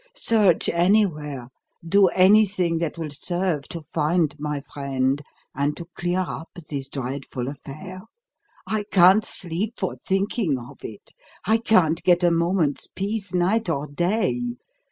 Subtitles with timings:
[0.15, 1.49] Search anywhere,
[1.87, 5.21] do anything that will serve to find my friend
[5.53, 8.01] and to clear up this dreadful affair.
[8.65, 11.13] I can't sleep for thinking of it;
[11.45, 14.39] I can't get a moment's peace night or day.